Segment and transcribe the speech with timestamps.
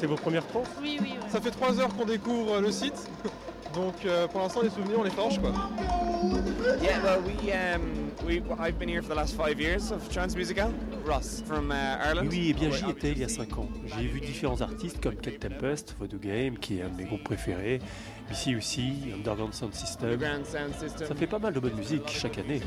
[0.00, 1.28] C'est vos premières trans Oui, oui, oui.
[1.28, 3.10] Ça fait trois heures qu'on découvre le site.
[3.74, 5.52] Donc euh, pour l'instant les souvenirs on les forge quoi.
[6.82, 10.72] Yeah, well, we um, we I've been here for the last five years of Transmusical.
[11.04, 12.28] Ross from uh, Ireland.
[12.30, 13.68] Oui, et bien j'y étais il y a 5 ans.
[13.84, 17.24] J'ai vu différents artistes comme Cat Tempest, Voodoo Game, qui est un de mes groupes
[17.24, 17.80] préférés,
[18.32, 20.08] ici aussi, Underground Sound System.
[20.08, 21.08] Underground Sound System.
[21.08, 22.62] Ça fait pas mal de bonne musique chaque année.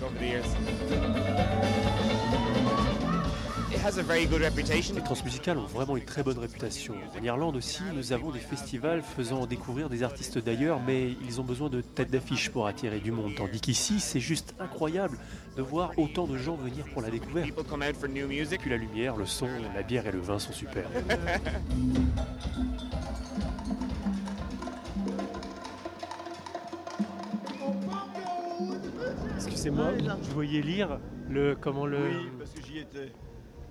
[3.83, 4.95] Has a very good reputation.
[4.95, 6.95] Les transmusicales ont vraiment une très bonne réputation.
[7.19, 11.43] En Irlande aussi, nous avons des festivals faisant découvrir des artistes d'ailleurs, mais ils ont
[11.43, 13.33] besoin de têtes d'affiche pour attirer du monde.
[13.35, 15.17] Tandis qu'ici, c'est juste incroyable
[15.57, 17.51] de voir autant de gens venir pour la découverte.
[18.59, 20.85] Puis la lumière, le son, la bière et le vin sont super.
[29.35, 33.11] Excusez-moi, je voyais lire le comment le Oui, parce que j'y étais.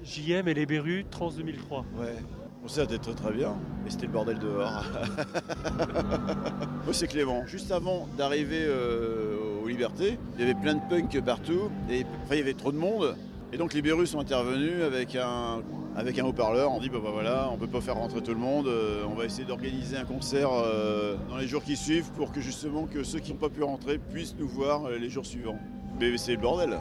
[0.05, 1.85] JM et les Berus Trans 2003.
[1.97, 2.17] Ouais.
[2.63, 3.55] Bon, ça était très très bien.
[3.87, 4.85] Et c'était le bordel dehors.
[6.85, 7.45] Moi, c'est Clément.
[7.47, 11.71] Juste avant d'arriver euh, aux Libertés, il y avait plein de punk partout.
[11.91, 13.17] Et enfin, il y avait trop de monde.
[13.53, 15.61] Et donc, les Bérus sont intervenus avec un,
[15.95, 16.73] avec un haut-parleur.
[16.73, 18.67] On dit, bah, bah, voilà, on peut pas faire rentrer tout le monde.
[18.67, 22.41] euh, on va essayer d'organiser un concert euh, dans les jours qui suivent pour que
[22.41, 25.59] justement que ceux qui n'ont pas pu rentrer puissent nous voir euh, les jours suivants.
[26.01, 26.79] Mais c'est le bordel.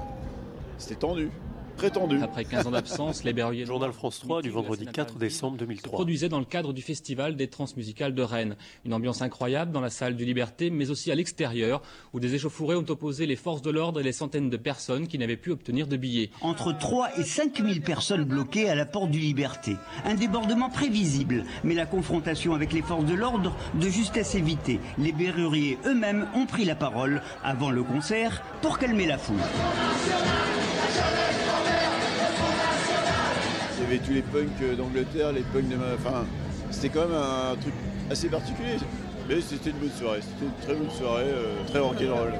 [0.77, 1.29] C'était tendu.
[2.21, 5.91] Après 15 ans d'absence, les Berruyers Journal France 3 du vendredi 4 décembre se 2003.
[5.91, 8.55] produisait dans le cadre du festival des transmusicales de Rennes.
[8.85, 11.81] Une ambiance incroyable dans la salle du Liberté, mais aussi à l'extérieur,
[12.13, 15.17] où des échauffourées ont opposé les forces de l'ordre et les centaines de personnes qui
[15.17, 16.29] n'avaient pu obtenir de billets.
[16.41, 19.75] Entre 3 et 5 000 personnes bloquées à la porte du Liberté.
[20.05, 24.79] Un débordement prévisible, mais la confrontation avec les forces de l'ordre de justesse évitée.
[24.99, 29.37] Les berruriers eux-mêmes ont pris la parole avant le concert pour calmer la foule.
[33.91, 35.93] Avait tous les punks euh, d'Angleterre, les punks de ma...
[35.95, 36.25] Enfin,
[36.69, 37.73] c'était quand même un truc
[38.09, 38.77] assez particulier.
[39.27, 40.19] Mais c'était une bonne soirée.
[40.21, 42.33] C'était une très bonne soirée, euh, très rock'n'roll.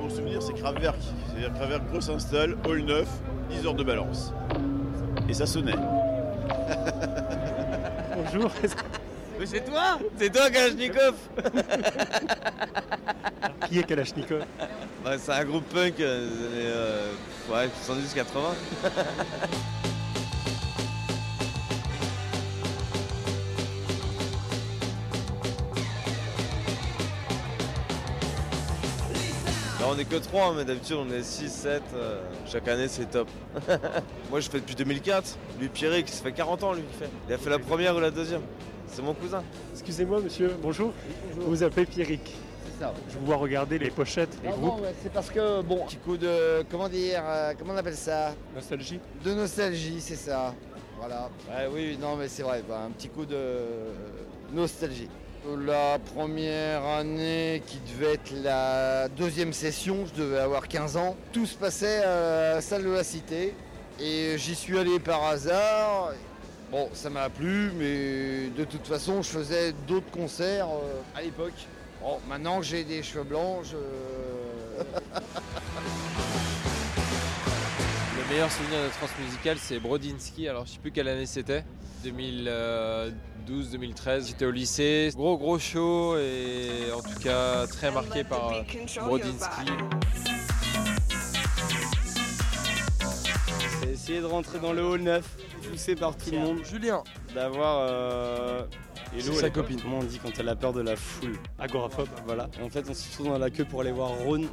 [0.00, 0.96] Mon souvenir, c'est Kraftwerk.
[1.26, 3.06] C'est-à-dire Kraftwerk gros s'installe, hall 9,
[3.50, 4.32] 10 heures de balance.
[5.28, 5.76] Et ça sonnait.
[8.16, 8.50] Bonjour.
[9.44, 11.14] Mais c'est toi C'est toi, Kalashnikov
[13.68, 14.42] Qui est Kalashnikov
[15.04, 17.12] Ouais, c'est un groupe punk euh, des années euh,
[17.52, 18.24] ouais, 70-80.
[29.78, 31.82] Là on est que 3 mais d'habitude on est 6, 7,
[32.50, 33.28] chaque année c'est top.
[34.30, 37.10] Moi je fais depuis 2004, lui Pierrick, ça fait 40 ans lui qui fait.
[37.28, 38.40] Il a fait la première ou la deuxième.
[38.94, 39.42] C'est mon cousin.
[39.72, 40.92] Excusez-moi monsieur, bonjour.
[41.34, 42.32] Vous vous appelez Pierrick.
[42.64, 42.94] C'est ça.
[43.10, 44.76] Je vous vois regarder les pochettes, les Non, groupes.
[44.78, 47.96] non, ouais, c'est parce que, bon, petit coup de, comment dire, euh, comment on appelle
[47.96, 48.32] ça?
[48.54, 50.54] Nostalgie De nostalgie, c'est ça.
[50.98, 51.28] Voilà.
[51.48, 53.36] Ouais, oui, non, mais c'est vrai, bah, un petit coup de
[54.52, 55.08] nostalgie.
[55.66, 61.46] La première année qui devait être la deuxième session, je devais avoir 15 ans, tout
[61.46, 63.54] se passait à la salle de la cité
[64.00, 66.12] et j'y suis allé par hasard.
[66.74, 71.54] Bon, ça m'a plu, mais de toute façon, je faisais d'autres concerts euh, à l'époque.
[72.02, 73.76] Bon, maintenant que j'ai des cheveux blancs, je...
[78.18, 80.48] Le meilleur souvenir de Transmusical, c'est Brodinski.
[80.48, 81.62] Alors, je sais plus quelle année c'était.
[82.04, 84.26] 2012-2013.
[84.26, 85.10] J'étais au lycée.
[85.14, 88.64] Gros, gros show et en tout cas très marqué par
[88.96, 89.70] Brodinski.
[93.80, 95.24] C'est essayer de rentrer dans le hall 9,
[95.68, 96.64] poussé par tout le monde.
[96.64, 97.02] Julien.
[97.34, 97.78] D'avoir.
[97.80, 98.62] Euh...
[99.16, 99.80] Hello, sa copine.
[99.80, 102.08] Comment on dit quand elle a peur de la foule Agoraphobe.
[102.26, 102.48] Voilà.
[102.58, 104.48] Et en fait, on se retrouve dans la queue pour aller voir Rhône.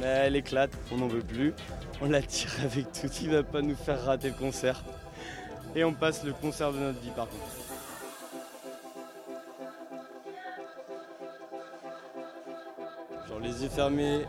[0.00, 1.52] Mais elle éclate, on n'en veut plus.
[2.00, 3.08] On la tire avec tout.
[3.22, 4.82] Il va pas nous faire rater le concert.
[5.74, 7.42] Et on passe le concert de notre vie par contre.
[13.28, 14.26] Genre les yeux fermés.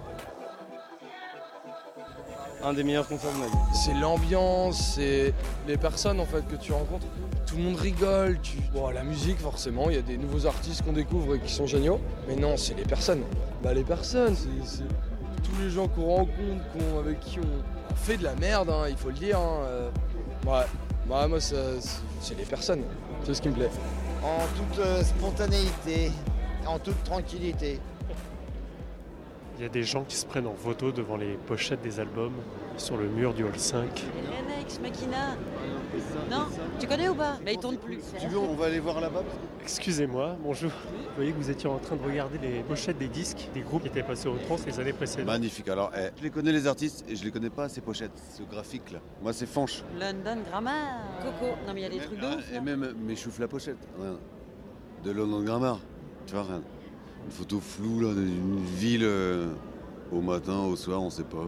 [2.66, 3.78] Un des meilleurs concerts de ma vie.
[3.86, 5.34] C'est l'ambiance, c'est
[5.68, 7.06] les personnes en fait que tu rencontres.
[7.45, 8.39] Tout le monde rigole.
[8.42, 8.57] Tu...
[8.74, 11.68] Bon, la musique, forcément, il y a des nouveaux artistes qu'on découvre et qui sont
[11.68, 12.00] géniaux.
[12.28, 13.22] Mais non, c'est les personnes.
[13.62, 14.84] Bah, les personnes, c'est
[15.44, 17.44] tous les gens qu'on rencontre, qu'on- avec qui on...
[17.44, 19.38] on fait de la merde, hein, il faut le dire.
[19.38, 19.89] hein, euh.
[20.48, 20.66] Ouais,
[21.07, 22.81] Bah, moi, ça, c'est- c'est les personnes.
[23.25, 23.69] C'est ce qui me plaît?
[24.24, 26.12] en toute euh, spontanéité,
[26.66, 27.80] en toute tranquillité.
[29.57, 32.34] Il y a des gens qui se prennent en photo devant les pochettes des albums.
[32.78, 34.04] sur le mur du hall 5.
[34.62, 35.36] Ex Machina.
[36.30, 36.46] Non
[36.80, 37.38] Tu connais ou pas?
[37.46, 38.00] Mais il tourne plus.
[38.19, 39.24] Tu veux, on va aller voir là-bas
[39.62, 40.72] Excusez-moi, bonjour.
[40.72, 43.84] Vous voyez que vous étiez en train de regarder les pochettes des disques des groupes
[43.84, 45.28] qui étaient passés au trans les années précédentes.
[45.28, 45.69] Magnifique.
[45.69, 48.44] Alors, eh, je les connais les artistes et je les connais pas ces pochettes, ce
[48.44, 49.00] graphique là.
[49.22, 49.84] Moi, c'est Fanche.
[50.00, 51.00] London Grammar.
[51.22, 51.51] Coco.
[51.68, 52.51] Non mais il y a des trucs de Ah, ouf.
[52.51, 52.62] Et là.
[52.62, 53.78] même mes choufles la pochette.
[55.04, 55.80] De London Grammar.
[56.25, 56.63] Tu vois, regarde.
[57.25, 59.48] Une photo floue là d'une ville euh,
[60.12, 61.48] au matin, au soir, on sait pas.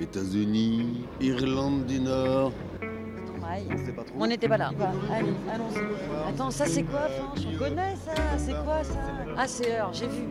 [0.00, 2.52] États-Unis, Irlande du Nord.
[3.44, 3.66] Aïe.
[4.16, 4.70] On n'était pas là.
[5.10, 6.28] Allez, allons-y.
[6.28, 9.00] Attends, ça c'est quoi, Fanche On connaît ça C'est quoi ça?
[9.36, 10.22] Ah, c'est Heure, j'ai vu.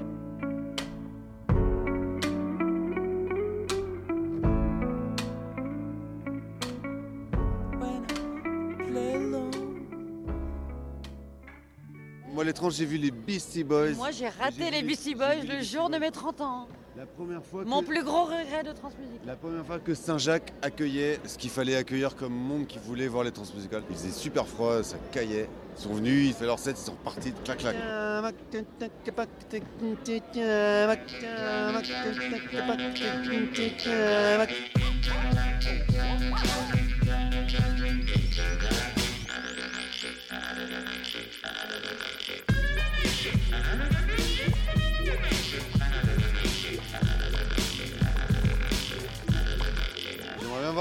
[12.33, 13.91] Moi, l'étrange, j'ai vu les Beastie Boys.
[13.95, 16.67] Moi, j'ai raté les Beastie Boys le jour de mes 30 ans.
[16.97, 19.21] La première fois Mon que- plus gros regret de Transmusique.
[19.25, 23.23] La première fois que Saint-Jacques accueillait ce qu'il fallait accueillir comme monde qui voulait voir
[23.23, 23.83] les transmusicales.
[23.89, 25.47] Il faisait super froid, ça caillait.
[25.77, 27.75] Ils sont venus, ils fait leur set, ils sont repartis, clac clac.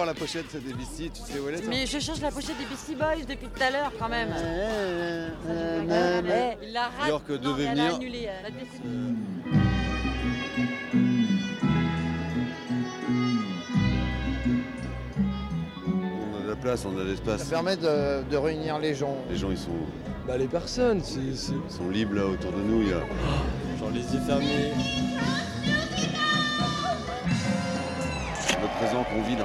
[0.00, 2.56] Voir la pochette des Beastie, tu sais où elle est Mais je cherche la pochette
[2.56, 4.30] des Beastie Boys depuis tout à l'heure quand même.
[4.34, 5.28] Euh,
[6.62, 7.08] il la rate.
[7.08, 7.94] York Non, devait elle a venir.
[7.96, 8.88] annulé, elle a décidé.
[15.86, 17.42] On a de la place, on a de l'espace.
[17.44, 19.16] Ça permet de, de réunir les gens.
[19.30, 19.70] Les gens ils sont,
[20.26, 21.34] Bah les personnes, c'est...
[21.34, 22.82] c'est- ils sont libres là autour de nous.
[22.82, 23.00] Il y a...
[23.78, 24.72] Genre les yeux fermés.
[28.80, 29.44] Présent qu'on vit là.